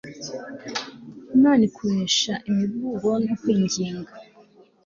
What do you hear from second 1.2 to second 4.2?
Imana ikoresha imiburo no kwinginga